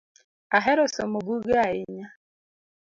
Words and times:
Ahero 0.57 0.83
somo 0.95 1.17
buge 1.25 1.53
ahinya 1.65 2.07